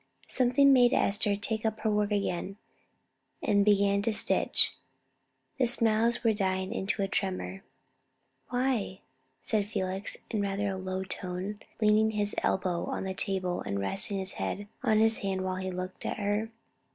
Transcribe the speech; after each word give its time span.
Something 0.27 0.73
made 0.73 0.93
Esther 0.93 1.35
take 1.35 1.63
up 1.63 1.81
her 1.81 1.89
work 1.91 2.09
again, 2.11 2.57
and 3.43 3.63
begin 3.63 4.01
to 4.01 4.11
stitch. 4.11 4.73
The 5.59 5.67
smiles 5.67 6.23
were 6.23 6.33
dying 6.33 6.73
into 6.73 7.03
a 7.03 7.07
tremor. 7.07 7.63
"Why?" 8.49 9.01
said 9.43 9.67
Felix, 9.69 10.17
in 10.31 10.41
rather 10.41 10.69
a 10.69 10.75
low 10.79 11.03
tone, 11.03 11.59
leaning 11.79 12.17
his 12.17 12.33
elbow 12.41 12.85
on 12.85 13.03
the 13.03 13.13
table, 13.13 13.61
and 13.61 13.79
resting 13.79 14.17
his 14.17 14.31
head 14.31 14.67
on 14.81 14.97
his 14.97 15.19
hand 15.19 15.41
while 15.41 15.57
he 15.57 15.69
looked 15.69 16.03
at 16.07 16.17
her. 16.17 16.49